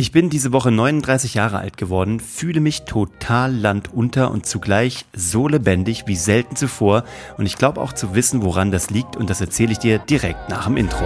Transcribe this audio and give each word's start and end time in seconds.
Ich 0.00 0.12
bin 0.12 0.30
diese 0.30 0.52
Woche 0.52 0.70
39 0.70 1.34
Jahre 1.34 1.58
alt 1.58 1.76
geworden, 1.76 2.20
fühle 2.20 2.60
mich 2.60 2.82
total 2.82 3.52
landunter 3.52 4.30
und 4.30 4.46
zugleich 4.46 5.04
so 5.12 5.48
lebendig 5.48 6.04
wie 6.06 6.14
selten 6.14 6.54
zuvor 6.54 7.02
und 7.36 7.46
ich 7.46 7.56
glaube 7.56 7.80
auch 7.80 7.92
zu 7.92 8.14
wissen, 8.14 8.44
woran 8.44 8.70
das 8.70 8.90
liegt 8.90 9.16
und 9.16 9.28
das 9.28 9.40
erzähle 9.40 9.72
ich 9.72 9.80
dir 9.80 9.98
direkt 9.98 10.50
nach 10.50 10.66
dem 10.66 10.76
Intro. 10.76 11.04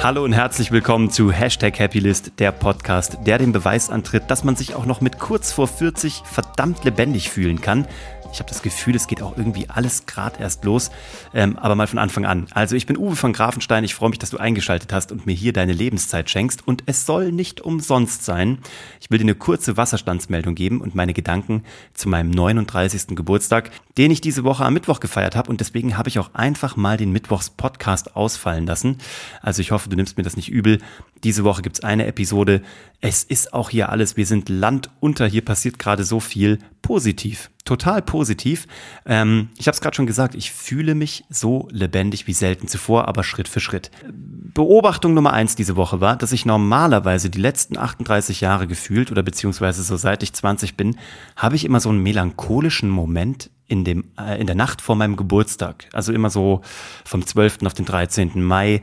Hallo 0.00 0.22
und 0.22 0.32
herzlich 0.32 0.70
willkommen 0.70 1.10
zu 1.10 1.32
Hashtag 1.32 1.80
Happylist, 1.80 2.32
der 2.38 2.52
Podcast, 2.52 3.18
der 3.26 3.38
den 3.38 3.50
Beweis 3.50 3.90
antritt, 3.90 4.30
dass 4.30 4.44
man 4.44 4.54
sich 4.54 4.76
auch 4.76 4.86
noch 4.86 5.00
mit 5.00 5.18
kurz 5.18 5.50
vor 5.50 5.66
40 5.66 6.22
verdammt 6.24 6.84
lebendig 6.84 7.28
fühlen 7.28 7.60
kann. 7.60 7.88
Ich 8.32 8.38
habe 8.38 8.48
das 8.48 8.62
Gefühl, 8.62 8.96
es 8.96 9.08
geht 9.08 9.20
auch 9.20 9.36
irgendwie 9.36 9.68
alles 9.68 10.06
gerade 10.06 10.40
erst 10.40 10.64
los. 10.64 10.90
Ähm, 11.34 11.58
aber 11.58 11.74
mal 11.74 11.86
von 11.86 11.98
Anfang 11.98 12.24
an. 12.24 12.46
Also 12.52 12.76
ich 12.76 12.86
bin 12.86 12.96
Uwe 12.96 13.14
von 13.14 13.34
Grafenstein. 13.34 13.84
Ich 13.84 13.94
freue 13.94 14.08
mich, 14.08 14.18
dass 14.18 14.30
du 14.30 14.38
eingeschaltet 14.38 14.90
hast 14.90 15.12
und 15.12 15.26
mir 15.26 15.34
hier 15.34 15.52
deine 15.52 15.74
Lebenszeit 15.74 16.30
schenkst. 16.30 16.66
Und 16.66 16.82
es 16.86 17.04
soll 17.04 17.30
nicht 17.30 17.60
umsonst 17.60 18.24
sein. 18.24 18.58
Ich 19.00 19.10
will 19.10 19.18
dir 19.18 19.24
eine 19.24 19.34
kurze 19.34 19.76
Wasserstandsmeldung 19.76 20.54
geben 20.54 20.80
und 20.80 20.94
meine 20.94 21.12
Gedanken 21.12 21.62
zu 21.92 22.08
meinem 22.08 22.30
39. 22.30 23.08
Geburtstag, 23.08 23.70
den 23.98 24.10
ich 24.10 24.22
diese 24.22 24.44
Woche 24.44 24.64
am 24.64 24.72
Mittwoch 24.72 25.00
gefeiert 25.00 25.36
habe. 25.36 25.50
Und 25.50 25.60
deswegen 25.60 25.98
habe 25.98 26.08
ich 26.08 26.18
auch 26.18 26.32
einfach 26.32 26.74
mal 26.74 26.96
den 26.96 27.12
Mittwochs-Podcast 27.12 28.16
ausfallen 28.16 28.64
lassen. 28.64 28.96
Also 29.42 29.60
ich 29.60 29.72
hoffe, 29.72 29.90
du 29.90 29.96
nimmst 29.96 30.16
mir 30.16 30.24
das 30.24 30.36
nicht 30.36 30.48
übel. 30.48 30.78
Diese 31.22 31.44
Woche 31.44 31.60
gibt's 31.60 31.80
eine 31.80 32.06
Episode. 32.06 32.62
Es 33.02 33.24
ist 33.24 33.52
auch 33.52 33.68
hier 33.68 33.90
alles. 33.90 34.16
Wir 34.16 34.24
sind 34.24 34.48
Land 34.48 34.88
unter. 35.00 35.26
Hier 35.26 35.44
passiert 35.44 35.78
gerade 35.78 36.04
so 36.04 36.18
viel 36.18 36.60
positiv 36.80 37.50
total 37.64 38.02
positiv. 38.02 38.66
Ähm, 39.06 39.50
ich 39.56 39.66
habe 39.66 39.74
es 39.74 39.80
gerade 39.80 39.94
schon 39.94 40.06
gesagt, 40.06 40.34
ich 40.34 40.50
fühle 40.50 40.94
mich 40.94 41.24
so 41.30 41.68
lebendig 41.70 42.26
wie 42.26 42.32
selten 42.32 42.68
zuvor, 42.68 43.08
aber 43.08 43.22
Schritt 43.22 43.48
für 43.48 43.60
Schritt. 43.60 43.90
Beobachtung 44.10 45.14
Nummer 45.14 45.32
eins 45.32 45.54
diese 45.54 45.76
Woche 45.76 46.00
war, 46.00 46.16
dass 46.16 46.32
ich 46.32 46.44
normalerweise 46.44 47.30
die 47.30 47.40
letzten 47.40 47.78
38 47.78 48.40
Jahre 48.40 48.66
gefühlt 48.66 49.10
oder 49.10 49.22
beziehungsweise 49.22 49.82
so 49.82 49.96
seit 49.96 50.22
ich 50.22 50.32
20 50.32 50.76
bin, 50.76 50.96
habe 51.36 51.56
ich 51.56 51.64
immer 51.64 51.80
so 51.80 51.88
einen 51.88 52.02
melancholischen 52.02 52.90
Moment 52.90 53.50
in 53.68 53.84
dem 53.84 54.04
äh, 54.18 54.40
in 54.40 54.46
der 54.46 54.56
Nacht 54.56 54.82
vor 54.82 54.96
meinem 54.96 55.16
Geburtstag. 55.16 55.88
Also 55.92 56.12
immer 56.12 56.30
so 56.30 56.60
vom 57.04 57.24
12. 57.24 57.58
auf 57.64 57.74
den 57.74 57.86
13. 57.86 58.42
Mai 58.42 58.82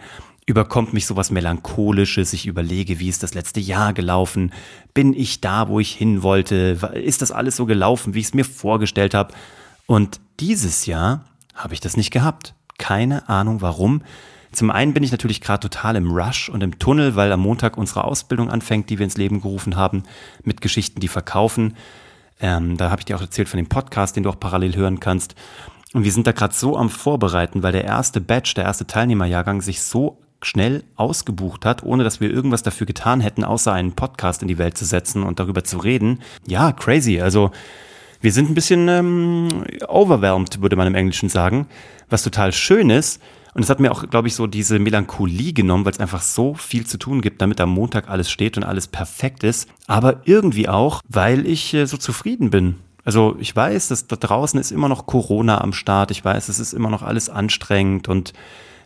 überkommt 0.49 0.93
mich 0.93 1.05
sowas 1.05 1.29
Melancholisches. 1.29 2.33
Ich 2.33 2.47
überlege, 2.47 2.99
wie 2.99 3.07
ist 3.07 3.21
das 3.21 3.35
letzte 3.35 3.59
Jahr 3.59 3.93
gelaufen? 3.93 4.51
Bin 4.95 5.13
ich 5.13 5.41
da, 5.41 5.67
wo 5.67 5.79
ich 5.79 5.91
hin 5.91 6.23
wollte? 6.23 6.79
Ist 6.95 7.21
das 7.21 7.31
alles 7.31 7.55
so 7.55 7.67
gelaufen, 7.67 8.15
wie 8.15 8.19
ich 8.19 8.25
es 8.25 8.33
mir 8.33 8.45
vorgestellt 8.45 9.13
habe? 9.13 9.31
Und 9.85 10.19
dieses 10.39 10.87
Jahr 10.87 11.23
habe 11.53 11.75
ich 11.75 11.81
das 11.81 11.95
nicht 11.95 12.09
gehabt. 12.09 12.55
Keine 12.79 13.29
Ahnung 13.29 13.61
warum. 13.61 14.01
Zum 14.51 14.71
einen 14.71 14.95
bin 14.95 15.03
ich 15.03 15.11
natürlich 15.11 15.41
gerade 15.41 15.69
total 15.69 15.95
im 15.95 16.09
Rush 16.09 16.49
und 16.49 16.63
im 16.63 16.79
Tunnel, 16.79 17.15
weil 17.15 17.31
am 17.31 17.41
Montag 17.41 17.77
unsere 17.77 18.03
Ausbildung 18.03 18.49
anfängt, 18.49 18.89
die 18.89 18.97
wir 18.97 19.03
ins 19.03 19.17
Leben 19.17 19.41
gerufen 19.41 19.75
haben, 19.75 20.01
mit 20.43 20.61
Geschichten, 20.61 20.99
die 20.99 21.09
verkaufen. 21.09 21.75
Ähm, 22.39 22.75
da 22.75 22.89
habe 22.89 23.01
ich 23.01 23.05
dir 23.05 23.17
auch 23.17 23.21
erzählt 23.21 23.49
von 23.49 23.57
dem 23.59 23.69
Podcast, 23.69 24.15
den 24.15 24.23
du 24.23 24.31
auch 24.31 24.39
parallel 24.39 24.75
hören 24.75 24.99
kannst. 24.99 25.35
Und 25.93 26.05
wir 26.05 26.11
sind 26.11 26.25
da 26.25 26.31
gerade 26.31 26.55
so 26.55 26.75
am 26.75 26.89
Vorbereiten, 26.89 27.61
weil 27.61 27.71
der 27.71 27.83
erste 27.83 28.19
Batch, 28.19 28.55
der 28.55 28.63
erste 28.63 28.87
Teilnehmerjahrgang 28.87 29.61
sich 29.61 29.83
so 29.83 30.17
schnell 30.41 30.83
ausgebucht 30.95 31.65
hat, 31.65 31.83
ohne 31.83 32.03
dass 32.03 32.21
wir 32.21 32.29
irgendwas 32.29 32.63
dafür 32.63 32.87
getan 32.87 33.21
hätten, 33.21 33.43
außer 33.43 33.73
einen 33.73 33.93
Podcast 33.93 34.41
in 34.41 34.47
die 34.47 34.57
Welt 34.57 34.77
zu 34.77 34.85
setzen 34.85 35.23
und 35.23 35.39
darüber 35.39 35.63
zu 35.63 35.77
reden. 35.77 36.21
Ja, 36.47 36.71
crazy. 36.71 37.19
Also 37.19 37.51
wir 38.21 38.31
sind 38.31 38.49
ein 38.49 38.55
bisschen 38.55 38.87
ähm, 38.87 39.47
overwhelmed, 39.87 40.61
würde 40.61 40.75
man 40.75 40.87
im 40.87 40.95
Englischen 40.95 41.29
sagen, 41.29 41.67
was 42.09 42.23
total 42.23 42.51
schön 42.51 42.89
ist. 42.89 43.21
Und 43.53 43.63
es 43.63 43.69
hat 43.69 43.79
mir 43.79 43.91
auch, 43.91 44.09
glaube 44.09 44.27
ich, 44.27 44.35
so 44.35 44.45
diese 44.45 44.77
Melancholie 44.77 45.53
genommen, 45.53 45.83
weil 45.83 45.93
es 45.93 45.99
einfach 45.99 46.21
so 46.21 46.53
viel 46.53 46.85
zu 46.85 46.97
tun 46.97 47.21
gibt, 47.21 47.41
damit 47.41 47.59
am 47.59 47.71
Montag 47.71 48.09
alles 48.09 48.29
steht 48.29 48.57
und 48.57 48.63
alles 48.63 48.87
perfekt 48.87 49.43
ist. 49.43 49.67
Aber 49.87 50.21
irgendwie 50.25 50.69
auch, 50.69 51.01
weil 51.07 51.45
ich 51.45 51.73
äh, 51.73 51.85
so 51.85 51.97
zufrieden 51.97 52.51
bin. 52.51 52.75
Also 53.03 53.35
ich 53.39 53.55
weiß, 53.55 53.87
dass 53.87 54.07
da 54.07 54.17
draußen 54.17 54.59
ist 54.59 54.71
immer 54.71 54.87
noch 54.87 55.07
Corona 55.07 55.61
am 55.61 55.73
Start. 55.73 56.11
Ich 56.11 56.23
weiß, 56.23 56.49
es 56.49 56.59
ist 56.59 56.73
immer 56.73 56.89
noch 56.89 57.01
alles 57.01 57.29
anstrengend 57.29 58.07
und 58.07 58.33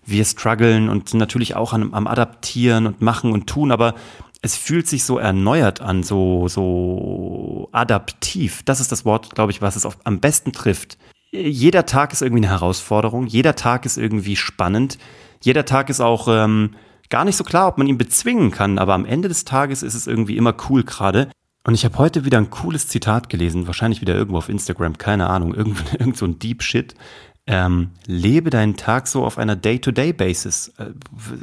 wir 0.06 0.25
strugglen 0.25 0.90
und 0.90 1.14
natürlich 1.14 1.56
auch 1.56 1.74
am, 1.74 1.94
am 1.94 2.08
Adaptieren 2.08 2.88
und 2.88 3.02
machen 3.02 3.31
und 3.31 3.47
tun, 3.47 3.72
aber 3.72 3.96
es 4.41 4.58
fühlt 4.58 4.88
sich 4.88 5.06
so 5.06 5.18
erneuert 5.18 5.80
an, 5.80 6.03
so, 6.03 6.47
so 6.50 7.69
adaptiv. 7.72 8.62
Das 8.64 8.81
ist 8.81 8.91
das 8.91 9.06
Wort, 9.06 9.34
glaube 9.36 9.52
ich, 9.52 9.62
was 9.62 9.78
es 9.78 9.88
am 10.03 10.19
besten 10.19 10.52
trifft. 10.52 10.97
Jeder 11.31 11.86
Tag 11.86 12.12
ist 12.12 12.22
irgendwie 12.22 12.44
eine 12.44 12.53
Herausforderung, 12.53 13.25
jeder 13.25 13.56
Tag 13.56 13.86
ist 13.86 13.97
irgendwie 13.97 14.36
spannend, 14.36 14.97
jeder 15.41 15.66
Tag 15.66 15.90
ist 15.90 16.02
auch 16.02 16.28
ähm, 16.30 16.75
gar 17.09 17.25
nicht 17.25 17.38
so 17.38 17.44
klar, 17.44 17.68
ob 17.68 17.78
man 17.78 17.88
ihn 17.88 17.97
bezwingen 17.97 18.52
kann, 18.52 18.80
aber 18.80 18.94
am 18.94 19.06
Ende 19.06 19.30
des 19.30 19.46
Tages 19.46 19.81
ist 19.81 19.94
es 19.94 20.08
irgendwie 20.08 20.38
immer 20.38 20.56
cool 20.70 20.84
gerade. 20.84 21.30
Und 21.66 21.74
ich 21.74 21.85
habe 21.85 21.97
heute 21.97 22.25
wieder 22.25 22.38
ein 22.38 22.50
cooles 22.50 22.88
Zitat 22.90 23.30
gelesen, 23.30 23.68
wahrscheinlich 23.68 24.02
wieder 24.02 24.16
irgendwo 24.16 24.38
auf 24.38 24.50
Instagram, 24.50 24.97
keine 24.97 25.30
Ahnung, 25.30 25.53
irgend, 25.53 25.81
irgend 26.00 26.18
so 26.18 26.25
ein 26.25 26.38
Deep 26.38 26.62
Shit. 26.62 26.96
Ähm, 27.45 27.89
lebe 28.05 28.49
deinen 28.49 28.77
Tag 28.77 29.07
so 29.07 29.25
auf 29.25 29.37
einer 29.37 29.57
Day-to-Day-Basis. 29.57 30.73
Äh, 30.77 30.91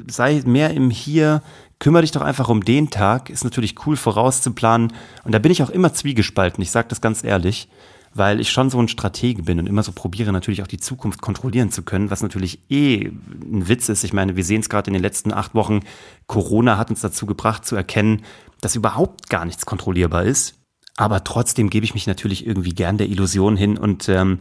sei 0.06 0.42
mehr 0.46 0.70
im 0.70 0.88
Hier, 0.88 1.42
kümmere 1.78 2.02
dich 2.02 2.12
doch 2.12 2.22
einfach 2.22 2.48
um 2.48 2.64
den 2.64 2.90
Tag. 2.90 3.28
Ist 3.28 3.44
natürlich 3.44 3.86
cool 3.86 3.96
vorauszuplanen. 3.96 4.92
Und 5.24 5.32
da 5.32 5.38
bin 5.38 5.52
ich 5.52 5.62
auch 5.62 5.70
immer 5.70 5.92
zwiegespalten, 5.92 6.62
ich 6.62 6.70
sage 6.70 6.88
das 6.88 7.02
ganz 7.02 7.22
ehrlich, 7.22 7.68
weil 8.14 8.40
ich 8.40 8.50
schon 8.50 8.70
so 8.70 8.80
ein 8.80 8.88
Stratege 8.88 9.42
bin 9.42 9.58
und 9.58 9.66
immer 9.66 9.82
so 9.82 9.92
probiere 9.92 10.32
natürlich 10.32 10.62
auch 10.62 10.66
die 10.66 10.80
Zukunft 10.80 11.20
kontrollieren 11.20 11.70
zu 11.70 11.82
können, 11.82 12.10
was 12.10 12.22
natürlich 12.22 12.60
eh 12.70 13.06
ein 13.06 13.68
Witz 13.68 13.88
ist. 13.88 14.02
Ich 14.02 14.12
meine, 14.12 14.36
wir 14.36 14.44
sehen 14.44 14.62
es 14.62 14.68
gerade 14.68 14.88
in 14.88 14.94
den 14.94 15.02
letzten 15.02 15.32
acht 15.32 15.54
Wochen. 15.54 15.80
Corona 16.26 16.78
hat 16.78 16.90
uns 16.90 17.02
dazu 17.02 17.26
gebracht 17.26 17.66
zu 17.66 17.76
erkennen, 17.76 18.22
dass 18.62 18.74
überhaupt 18.74 19.28
gar 19.28 19.44
nichts 19.44 19.66
kontrollierbar 19.66 20.24
ist. 20.24 20.54
Aber 20.96 21.24
trotzdem 21.24 21.70
gebe 21.70 21.84
ich 21.84 21.94
mich 21.94 22.06
natürlich 22.06 22.46
irgendwie 22.46 22.74
gern 22.74 22.98
der 22.98 23.08
Illusion 23.08 23.56
hin 23.56 23.78
und 23.78 24.08
ähm, 24.08 24.40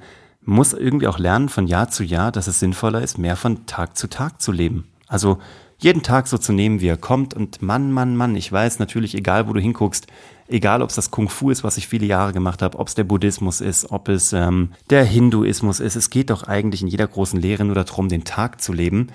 muss 0.49 0.73
irgendwie 0.73 1.07
auch 1.07 1.19
lernen 1.19 1.47
von 1.47 1.67
Jahr 1.67 1.89
zu 1.89 2.03
Jahr, 2.03 2.31
dass 2.31 2.47
es 2.47 2.59
sinnvoller 2.59 3.01
ist, 3.01 3.17
mehr 3.17 3.35
von 3.35 3.65
Tag 3.65 3.95
zu 3.95 4.07
Tag 4.07 4.41
zu 4.41 4.51
leben. 4.51 4.85
Also 5.07 5.37
jeden 5.77 6.03
Tag 6.03 6.27
so 6.27 6.37
zu 6.37 6.51
nehmen, 6.51 6.81
wie 6.81 6.87
er 6.87 6.97
kommt 6.97 7.33
und 7.33 7.61
Mann, 7.61 7.91
Mann, 7.91 8.15
Mann, 8.17 8.35
ich 8.35 8.51
weiß 8.51 8.79
natürlich, 8.79 9.15
egal 9.15 9.47
wo 9.47 9.53
du 9.53 9.61
hinguckst, 9.61 10.07
egal 10.47 10.81
ob 10.81 10.89
es 10.89 10.95
das 10.95 11.11
Kung 11.11 11.29
Fu 11.29 11.51
ist, 11.51 11.63
was 11.63 11.77
ich 11.77 11.87
viele 11.87 12.05
Jahre 12.05 12.33
gemacht 12.33 12.61
habe, 12.61 12.79
ob 12.79 12.87
es 12.87 12.95
der 12.95 13.05
Buddhismus 13.05 13.61
ist, 13.61 13.91
ob 13.91 14.09
es 14.09 14.33
ähm, 14.33 14.71
der 14.89 15.05
Hinduismus 15.05 15.79
ist, 15.79 15.95
es 15.95 16.09
geht 16.09 16.31
doch 16.31 16.43
eigentlich 16.43 16.81
in 16.81 16.89
jeder 16.89 17.07
großen 17.07 17.39
Lehre 17.39 17.63
nur 17.63 17.75
darum, 17.75 18.09
den 18.09 18.25
Tag 18.25 18.59
zu 18.61 18.73
leben. 18.73 19.07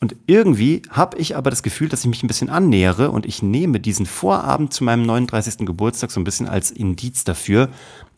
Und 0.00 0.16
irgendwie 0.26 0.82
habe 0.90 1.18
ich 1.18 1.36
aber 1.36 1.50
das 1.50 1.62
Gefühl, 1.62 1.88
dass 1.88 2.00
ich 2.00 2.06
mich 2.06 2.22
ein 2.22 2.26
bisschen 2.26 2.48
annähere 2.48 3.10
und 3.10 3.26
ich 3.26 3.42
nehme 3.42 3.80
diesen 3.80 4.06
Vorabend 4.06 4.72
zu 4.72 4.82
meinem 4.82 5.02
39. 5.02 5.66
Geburtstag 5.66 6.10
so 6.10 6.20
ein 6.20 6.24
bisschen 6.24 6.48
als 6.48 6.70
Indiz 6.70 7.24
dafür, 7.24 7.68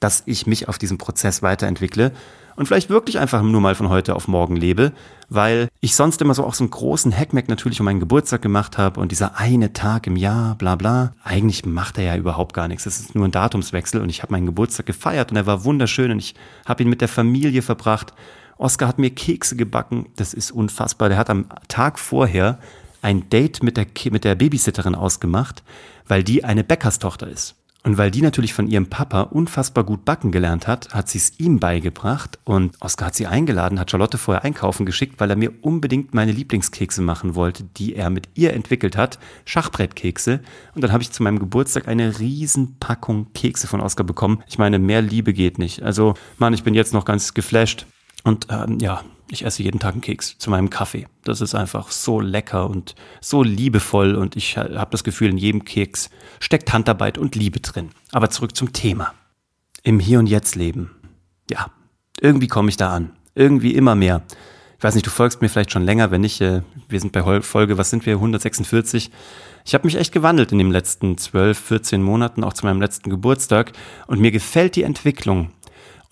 dass 0.00 0.22
ich 0.26 0.46
mich 0.46 0.68
auf 0.68 0.78
diesem 0.78 0.98
Prozess 0.98 1.42
weiterentwickle 1.42 2.12
und 2.56 2.66
vielleicht 2.66 2.90
wirklich 2.90 3.18
einfach 3.18 3.42
nur 3.42 3.60
mal 3.60 3.74
von 3.74 3.88
heute 3.88 4.14
auf 4.14 4.28
morgen 4.28 4.56
lebe, 4.56 4.92
weil 5.28 5.68
ich 5.80 5.94
sonst 5.94 6.20
immer 6.20 6.34
so 6.34 6.44
auch 6.44 6.54
so 6.54 6.64
einen 6.64 6.70
großen 6.70 7.16
Hackmack 7.16 7.48
natürlich 7.48 7.80
um 7.80 7.84
meinen 7.84 8.00
Geburtstag 8.00 8.42
gemacht 8.42 8.78
habe 8.78 9.00
und 9.00 9.12
dieser 9.12 9.38
eine 9.38 9.72
Tag 9.72 10.06
im 10.06 10.16
Jahr, 10.16 10.54
bla 10.56 10.76
bla. 10.76 11.14
Eigentlich 11.24 11.64
macht 11.64 11.98
er 11.98 12.04
ja 12.04 12.16
überhaupt 12.16 12.54
gar 12.54 12.68
nichts. 12.68 12.86
Es 12.86 13.00
ist 13.00 13.14
nur 13.14 13.26
ein 13.26 13.30
Datumswechsel 13.30 14.00
und 14.00 14.08
ich 14.08 14.22
habe 14.22 14.32
meinen 14.32 14.46
Geburtstag 14.46 14.86
gefeiert 14.86 15.30
und 15.30 15.36
er 15.36 15.46
war 15.46 15.64
wunderschön 15.64 16.10
und 16.10 16.18
ich 16.18 16.34
habe 16.66 16.82
ihn 16.82 16.88
mit 16.88 17.00
der 17.00 17.08
Familie 17.08 17.62
verbracht. 17.62 18.12
Oskar 18.58 18.88
hat 18.88 18.98
mir 18.98 19.10
Kekse 19.10 19.56
gebacken. 19.56 20.06
Das 20.16 20.34
ist 20.34 20.50
unfassbar. 20.50 21.08
Der 21.08 21.18
hat 21.18 21.30
am 21.30 21.46
Tag 21.68 21.98
vorher 21.98 22.58
ein 23.00 23.28
Date 23.28 23.62
mit 23.62 23.76
der, 23.76 23.86
mit 24.10 24.24
der 24.24 24.34
Babysitterin 24.34 24.94
ausgemacht, 24.94 25.62
weil 26.06 26.22
die 26.22 26.44
eine 26.44 26.62
Bäckerstochter 26.62 27.26
ist. 27.28 27.56
Und 27.84 27.98
weil 27.98 28.12
die 28.12 28.22
natürlich 28.22 28.54
von 28.54 28.68
ihrem 28.68 28.86
Papa 28.86 29.22
unfassbar 29.22 29.82
gut 29.82 30.04
backen 30.04 30.30
gelernt 30.30 30.68
hat, 30.68 30.94
hat 30.94 31.08
sie 31.08 31.18
es 31.18 31.40
ihm 31.40 31.58
beigebracht 31.58 32.38
und 32.44 32.76
Oskar 32.80 33.08
hat 33.08 33.16
sie 33.16 33.26
eingeladen, 33.26 33.80
hat 33.80 33.90
Charlotte 33.90 34.18
vorher 34.18 34.44
einkaufen 34.44 34.86
geschickt, 34.86 35.18
weil 35.18 35.30
er 35.30 35.36
mir 35.36 35.52
unbedingt 35.62 36.14
meine 36.14 36.30
Lieblingskekse 36.30 37.02
machen 37.02 37.34
wollte, 37.34 37.64
die 37.64 37.96
er 37.96 38.10
mit 38.10 38.28
ihr 38.34 38.52
entwickelt 38.54 38.96
hat, 38.96 39.18
Schachbrettkekse. 39.46 40.40
Und 40.76 40.84
dann 40.84 40.92
habe 40.92 41.02
ich 41.02 41.10
zu 41.10 41.24
meinem 41.24 41.40
Geburtstag 41.40 41.88
eine 41.88 42.20
riesen 42.20 42.78
Packung 42.78 43.32
Kekse 43.32 43.66
von 43.66 43.80
Oskar 43.80 44.06
bekommen. 44.06 44.44
Ich 44.46 44.58
meine, 44.58 44.78
mehr 44.78 45.02
Liebe 45.02 45.32
geht 45.32 45.58
nicht. 45.58 45.82
Also, 45.82 46.14
Mann, 46.38 46.54
ich 46.54 46.62
bin 46.62 46.74
jetzt 46.74 46.92
noch 46.92 47.04
ganz 47.04 47.34
geflasht. 47.34 47.86
Und 48.22 48.46
ähm, 48.50 48.78
ja, 48.78 49.02
ich 49.32 49.44
esse 49.44 49.62
jeden 49.62 49.80
Tag 49.80 49.92
einen 49.92 50.02
Keks 50.02 50.36
zu 50.38 50.50
meinem 50.50 50.70
Kaffee. 50.70 51.06
Das 51.24 51.40
ist 51.40 51.54
einfach 51.54 51.90
so 51.90 52.20
lecker 52.20 52.68
und 52.68 52.94
so 53.20 53.42
liebevoll 53.42 54.14
und 54.14 54.36
ich 54.36 54.58
habe 54.58 54.90
das 54.90 55.04
Gefühl, 55.04 55.30
in 55.30 55.38
jedem 55.38 55.64
Keks 55.64 56.10
steckt 56.38 56.72
Handarbeit 56.72 57.18
und 57.18 57.34
Liebe 57.34 57.60
drin. 57.60 57.90
Aber 58.12 58.30
zurück 58.30 58.54
zum 58.54 58.72
Thema. 58.72 59.14
Im 59.82 59.98
Hier 59.98 60.18
und 60.18 60.26
Jetzt 60.26 60.54
leben. 60.54 60.90
Ja, 61.50 61.66
irgendwie 62.20 62.46
komme 62.46 62.68
ich 62.68 62.76
da 62.76 62.92
an. 62.92 63.10
Irgendwie 63.34 63.74
immer 63.74 63.94
mehr. 63.94 64.22
Ich 64.76 64.84
weiß 64.84 64.94
nicht, 64.94 65.06
du 65.06 65.10
folgst 65.10 65.40
mir 65.40 65.48
vielleicht 65.48 65.72
schon 65.72 65.84
länger, 65.84 66.10
wenn 66.10 66.20
nicht, 66.20 66.40
äh, 66.40 66.62
wir 66.88 67.00
sind 67.00 67.12
bei 67.12 67.40
Folge, 67.40 67.78
was 67.78 67.90
sind 67.90 68.04
wir, 68.04 68.14
146. 68.14 69.10
Ich 69.64 69.74
habe 69.74 69.86
mich 69.86 69.94
echt 69.94 70.12
gewandelt 70.12 70.52
in 70.52 70.58
den 70.58 70.70
letzten 70.70 71.16
12, 71.16 71.58
14 71.58 72.02
Monaten, 72.02 72.44
auch 72.44 72.52
zu 72.52 72.66
meinem 72.66 72.80
letzten 72.80 73.08
Geburtstag. 73.08 73.72
Und 74.08 74.20
mir 74.20 74.32
gefällt 74.32 74.76
die 74.76 74.82
Entwicklung. 74.82 75.52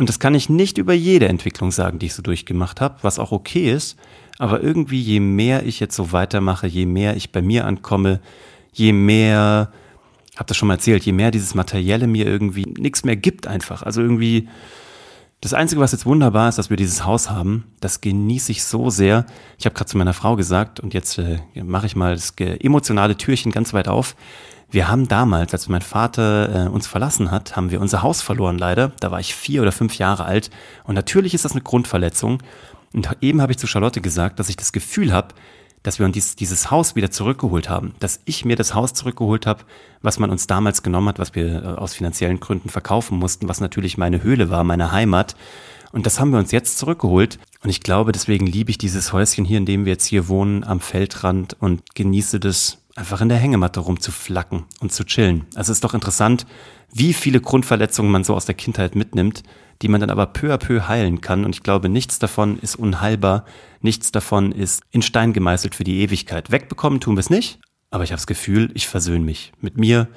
Und 0.01 0.09
das 0.09 0.19
kann 0.19 0.35
ich 0.35 0.49
nicht 0.49 0.79
über 0.79 0.95
jede 0.95 1.29
Entwicklung 1.29 1.71
sagen, 1.71 1.99
die 1.99 2.07
ich 2.07 2.15
so 2.15 2.23
durchgemacht 2.23 2.81
habe, 2.81 2.97
was 3.03 3.19
auch 3.19 3.33
okay 3.33 3.71
ist. 3.71 3.99
Aber 4.39 4.63
irgendwie, 4.63 4.99
je 4.99 5.21
mehr 5.21 5.67
ich 5.67 5.79
jetzt 5.79 5.95
so 5.95 6.11
weitermache, 6.11 6.67
je 6.67 6.87
mehr 6.87 7.17
ich 7.17 7.33
bei 7.33 7.43
mir 7.43 7.67
ankomme, 7.67 8.21
je 8.73 8.95
mehr, 8.95 9.71
hab 10.37 10.47
das 10.47 10.57
schon 10.57 10.69
mal 10.69 10.77
erzählt, 10.77 11.05
je 11.05 11.13
mehr 11.13 11.31
dieses 11.31 11.55
Materielle 11.55 12.07
mir 12.07 12.25
irgendwie 12.25 12.65
nichts 12.79 13.05
mehr 13.05 13.17
gibt 13.17 13.47
einfach. 13.47 13.83
Also 13.83 14.01
irgendwie, 14.01 14.49
das 15.43 15.53
Einzige, 15.53 15.83
was 15.83 15.93
jetzt 15.93 16.07
wunderbar 16.07 16.49
ist, 16.49 16.57
dass 16.57 16.71
wir 16.71 16.79
dieses 16.79 17.05
Haus 17.05 17.29
haben, 17.29 17.65
das 17.81 18.01
genieße 18.01 18.53
ich 18.53 18.65
so 18.65 18.89
sehr. 18.89 19.27
Ich 19.59 19.67
habe 19.67 19.75
gerade 19.75 19.91
zu 19.91 19.99
meiner 19.99 20.15
Frau 20.15 20.35
gesagt, 20.35 20.81
und 20.81 20.95
jetzt 20.95 21.19
äh, 21.19 21.41
mache 21.63 21.85
ich 21.85 21.95
mal 21.95 22.15
das 22.15 22.33
emotionale 22.39 23.19
Türchen 23.19 23.53
ganz 23.53 23.75
weit 23.75 23.89
auf. 23.89 24.17
Wir 24.71 24.89
haben 24.89 25.09
damals, 25.09 25.53
als 25.53 25.69
mein 25.69 25.83
Vater 25.83 26.67
äh, 26.67 26.69
uns 26.69 26.87
verlassen 26.87 27.31
hat, 27.33 27.57
haben 27.57 27.71
wir 27.71 27.81
unser 27.81 28.03
Haus 28.03 28.23
verloren 28.23 28.57
leider. 28.57 28.93
Da 29.01 29.11
war 29.11 29.19
ich 29.19 29.35
vier 29.35 29.63
oder 29.63 29.73
fünf 29.73 29.99
Jahre 29.99 30.25
alt. 30.25 30.51
Und 30.85 30.95
natürlich 30.95 31.35
ist 31.35 31.45
das 31.45 31.53
eine 31.53 31.63
Grundverletzung. 31.63 32.41
Und 32.93 33.09
eben 33.21 33.43
habe 33.43 33.53
ich 33.53 33.59
zu 33.59 33.67
Charlotte 33.67 34.01
gesagt, 34.01 34.39
dass 34.39 34.49
ich 34.49 34.57
das 34.57 34.73
Gefühl 34.73 35.13
habe, 35.13 35.35
dass 35.83 35.99
wir 35.99 36.07
uns 36.07 36.15
dies, 36.15 36.37
dieses 36.37 36.71
Haus 36.71 36.95
wieder 36.95 37.11
zurückgeholt 37.11 37.69
haben. 37.69 37.95
Dass 37.99 38.21
ich 38.27 38.45
mir 38.45 38.55
das 38.55 38.75
Haus 38.75 38.95
zurückgeholt 38.95 39.47
habe, 39.47 39.65
was 40.03 40.19
man 40.19 40.31
uns 40.31 40.47
damals 40.47 40.83
genommen 40.83 41.09
hat, 41.09 41.19
was 41.19 41.35
wir 41.35 41.65
äh, 41.65 41.67
aus 41.67 41.95
finanziellen 41.95 42.39
Gründen 42.39 42.69
verkaufen 42.69 43.19
mussten, 43.19 43.49
was 43.49 43.61
natürlich 43.61 43.99
meine 43.99 44.23
Höhle 44.23 44.51
war, 44.51 44.63
meine 44.63 44.93
Heimat. 44.93 45.35
Und 45.91 46.07
das 46.07 46.21
haben 46.21 46.31
wir 46.31 46.39
uns 46.39 46.53
jetzt 46.53 46.79
zurückgeholt. 46.79 47.41
Und 47.65 47.71
ich 47.71 47.81
glaube, 47.81 48.13
deswegen 48.13 48.47
liebe 48.47 48.71
ich 48.71 48.79
dieses 48.79 49.13
Häuschen 49.13 49.45
hier, 49.45 49.59
in 49.59 49.67
dem 49.67 49.85
wir 49.85 49.93
jetzt 49.93 50.07
hier 50.07 50.29
wohnen, 50.29 50.63
am 50.63 50.79
Feldrand 50.79 51.57
und 51.59 51.95
genieße 51.97 52.39
das 52.39 52.80
einfach 52.97 53.21
in 53.21 53.29
der 53.29 53.39
Hängematte 53.39 53.81
rumzuflacken 53.81 54.65
und 54.81 54.93
zu 54.93 55.05
chillen. 55.05 55.47
Also 55.55 55.73
es 55.73 55.79
ist 55.79 55.85
doch 55.85 55.95
interessant, 55.95 56.47
wie 56.93 57.13
viele 57.13 57.41
Grundverletzungen 57.41 58.11
man 58.11 58.25
so 58.25 58.35
aus 58.35 58.47
der 58.47 58.55
Kindheit 58.55 58.95
mitnimmt, 58.95 59.43
die 59.83 59.89
man 59.89 60.01
dann 60.01 60.11
aber 60.11 60.27
peu 60.27 60.53
à 60.53 60.59
peu 60.59 60.89
heilen 60.89 61.21
kann. 61.21 61.45
Und 61.45 61.55
ich 61.55 61.63
glaube, 61.63 61.89
nichts 61.89 62.19
davon 62.19 62.59
ist 62.59 62.77
unheilbar, 62.77 63.45
nichts 63.81 64.13
davon 64.13 64.53
ist 64.53 64.83
in 64.91 65.03
Stein 65.03 65.33
gemeißelt 65.33 65.75
für 65.75 65.85
die 65.85 66.01
Ewigkeit. 66.01 66.51
Wegbekommen 66.51 67.01
tun 67.01 67.17
wir 67.17 67.21
es 67.21 67.31
nicht, 67.31 67.61
aber 67.91 68.05
ich 68.05 68.11
habe 68.11 68.19
das 68.19 68.27
Gefühl, 68.27 68.71
ich 68.75 68.89
versöhne 68.89 69.25
mich 69.25 69.53
mit 69.61 69.79
mir, 69.79 70.09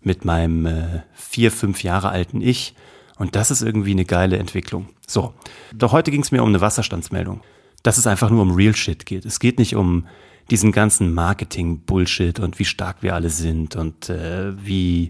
mit 0.00 0.24
meinem 0.24 0.66
äh, 0.66 1.02
vier, 1.14 1.50
fünf 1.50 1.82
Jahre 1.82 2.10
alten 2.10 2.40
Ich. 2.40 2.74
Und 3.18 3.34
das 3.34 3.50
ist 3.50 3.62
irgendwie 3.62 3.92
eine 3.92 4.04
geile 4.04 4.36
Entwicklung. 4.36 4.88
So, 5.06 5.32
doch 5.74 5.92
heute 5.92 6.10
ging 6.10 6.22
es 6.22 6.32
mir 6.32 6.42
um 6.42 6.50
eine 6.50 6.60
Wasserstandsmeldung. 6.60 7.40
Dass 7.86 7.98
es 7.98 8.08
einfach 8.08 8.30
nur 8.30 8.42
um 8.42 8.50
Real 8.50 8.74
Shit 8.74 9.06
geht. 9.06 9.24
Es 9.24 9.38
geht 9.38 9.60
nicht 9.60 9.76
um 9.76 10.08
diesen 10.50 10.72
ganzen 10.72 11.14
Marketing-Bullshit 11.14 12.40
und 12.40 12.58
wie 12.58 12.64
stark 12.64 12.96
wir 13.00 13.14
alle 13.14 13.30
sind 13.30 13.76
und 13.76 14.08
äh, 14.08 14.52
wie, 14.60 15.06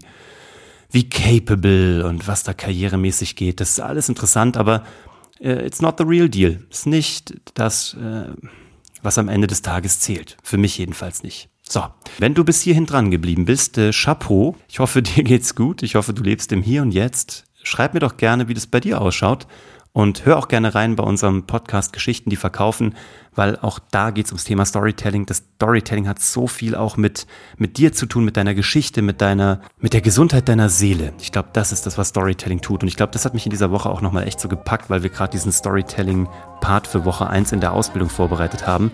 wie 0.91 1.09
capable 1.09 2.05
und 2.05 2.27
was 2.27 2.43
da 2.43 2.53
karrieremäßig 2.53 3.35
geht. 3.35 3.61
Das 3.61 3.71
ist 3.71 3.79
alles 3.79 4.09
interessant, 4.09 4.57
aber 4.57 4.83
äh, 5.39 5.65
it's 5.65 5.81
not 5.81 5.95
the 5.97 6.03
real 6.03 6.29
deal. 6.29 6.59
Es 6.69 6.81
ist 6.81 6.85
nicht 6.85 7.33
das, 7.55 7.95
äh, 7.95 8.29
was 9.01 9.17
am 9.17 9.27
Ende 9.27 9.47
des 9.47 9.63
Tages 9.63 9.99
zählt. 9.99 10.37
Für 10.43 10.59
mich 10.59 10.77
jedenfalls 10.77 11.23
nicht. 11.23 11.49
So, 11.67 11.83
wenn 12.19 12.35
du 12.35 12.43
bis 12.43 12.61
hierhin 12.61 12.85
dran 12.85 13.09
geblieben 13.09 13.45
bist, 13.45 13.79
äh, 13.79 13.91
Chapeau. 13.91 14.55
Ich 14.69 14.77
hoffe, 14.77 15.01
dir 15.01 15.23
geht's 15.23 15.55
gut. 15.55 15.81
Ich 15.81 15.95
hoffe, 15.95 16.13
du 16.13 16.21
lebst 16.21 16.51
im 16.51 16.61
Hier 16.61 16.83
und 16.83 16.91
Jetzt. 16.91 17.45
Schreib 17.63 17.95
mir 17.95 18.01
doch 18.01 18.17
gerne, 18.17 18.47
wie 18.47 18.53
das 18.53 18.67
bei 18.67 18.79
dir 18.79 19.01
ausschaut. 19.01 19.47
Und 19.97 20.27
hör 20.27 20.37
auch 20.37 20.47
gerne 20.47 20.75
rein 20.75 20.95
bei 20.95 21.03
unserem 21.03 21.47
Podcast 21.47 21.91
Geschichten, 21.91 22.29
die 22.29 22.35
verkaufen, 22.35 22.93
weil 23.33 23.57
auch 23.57 23.79
da 23.89 24.11
geht 24.11 24.27
es 24.27 24.31
ums 24.31 24.43
Thema 24.43 24.63
Storytelling. 24.63 25.25
Das 25.25 25.41
Storytelling 25.55 26.07
hat 26.07 26.21
so 26.21 26.45
viel 26.45 26.75
auch 26.75 26.97
mit, 26.97 27.25
mit 27.57 27.79
dir 27.79 27.91
zu 27.93 28.05
tun, 28.05 28.23
mit 28.23 28.37
deiner 28.37 28.53
Geschichte, 28.53 29.01
mit 29.01 29.21
deiner, 29.21 29.59
mit 29.79 29.93
der 29.93 30.01
Gesundheit 30.01 30.49
deiner 30.49 30.69
Seele. 30.69 31.13
Ich 31.19 31.31
glaube, 31.31 31.49
das 31.53 31.71
ist 31.71 31.87
das, 31.87 31.97
was 31.97 32.09
Storytelling 32.09 32.61
tut. 32.61 32.83
Und 32.83 32.89
ich 32.89 32.95
glaube, 32.95 33.11
das 33.11 33.25
hat 33.25 33.33
mich 33.33 33.47
in 33.47 33.49
dieser 33.49 33.71
Woche 33.71 33.89
auch 33.89 34.01
nochmal 34.01 34.27
echt 34.27 34.39
so 34.39 34.47
gepackt, 34.47 34.91
weil 34.91 35.01
wir 35.01 35.09
gerade 35.09 35.31
diesen 35.31 35.51
Storytelling-Part 35.51 36.85
für 36.85 37.03
Woche 37.03 37.27
1 37.27 37.51
in 37.53 37.59
der 37.59 37.73
Ausbildung 37.73 38.11
vorbereitet 38.11 38.67
haben. 38.67 38.91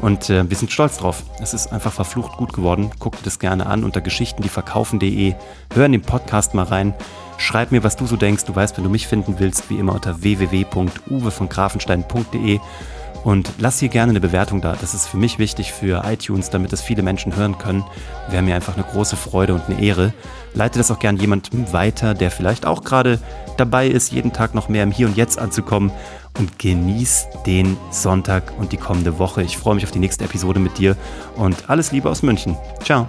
Und 0.00 0.30
äh, 0.30 0.48
wir 0.48 0.56
sind 0.56 0.72
stolz 0.72 0.96
drauf. 0.96 1.22
Es 1.42 1.52
ist 1.52 1.70
einfach 1.70 1.92
verflucht 1.92 2.38
gut 2.38 2.54
geworden. 2.54 2.90
Guck 2.98 3.18
dir 3.18 3.24
das 3.24 3.38
gerne 3.38 3.66
an 3.66 3.84
unter 3.84 4.00
geschichtendieverkaufen.de. 4.00 5.34
Hör 5.74 5.84
in 5.84 5.92
den 5.92 6.00
Podcast 6.00 6.54
mal 6.54 6.64
rein. 6.64 6.94
Schreib 7.38 7.72
mir, 7.72 7.84
was 7.84 7.96
du 7.96 8.06
so 8.06 8.16
denkst. 8.16 8.44
Du 8.44 8.54
weißt, 8.54 8.76
wenn 8.76 8.84
du 8.84 8.90
mich 8.90 9.06
finden 9.06 9.36
willst, 9.38 9.70
wie 9.70 9.78
immer 9.78 9.94
unter 9.94 10.22
www.uwe 10.22 11.30
und 13.26 13.50
lass 13.58 13.80
hier 13.80 13.88
gerne 13.88 14.10
eine 14.10 14.20
Bewertung 14.20 14.60
da. 14.60 14.76
Das 14.80 14.94
ist 14.94 15.08
für 15.08 15.16
mich 15.16 15.40
wichtig 15.40 15.72
für 15.72 16.04
iTunes, 16.06 16.48
damit 16.48 16.72
das 16.72 16.80
viele 16.80 17.02
Menschen 17.02 17.34
hören 17.34 17.58
können. 17.58 17.84
Wäre 18.28 18.44
mir 18.44 18.54
einfach 18.54 18.74
eine 18.74 18.84
große 18.84 19.16
Freude 19.16 19.52
und 19.52 19.68
eine 19.68 19.82
Ehre. 19.82 20.12
Leite 20.54 20.78
das 20.78 20.92
auch 20.92 21.00
gerne 21.00 21.18
jemandem 21.18 21.72
weiter, 21.72 22.14
der 22.14 22.30
vielleicht 22.30 22.66
auch 22.66 22.84
gerade 22.84 23.18
dabei 23.56 23.88
ist, 23.88 24.12
jeden 24.12 24.32
Tag 24.32 24.54
noch 24.54 24.68
mehr 24.68 24.84
im 24.84 24.92
Hier 24.92 25.08
und 25.08 25.16
Jetzt 25.16 25.40
anzukommen. 25.40 25.90
Und 26.38 26.60
genieß 26.60 27.26
den 27.46 27.76
Sonntag 27.90 28.52
und 28.58 28.70
die 28.70 28.76
kommende 28.76 29.18
Woche. 29.18 29.42
Ich 29.42 29.58
freue 29.58 29.74
mich 29.74 29.84
auf 29.84 29.90
die 29.90 29.98
nächste 29.98 30.24
Episode 30.24 30.60
mit 30.60 30.78
dir 30.78 30.96
und 31.34 31.68
alles 31.68 31.90
Liebe 31.90 32.08
aus 32.08 32.22
München. 32.22 32.56
Ciao. 32.84 33.08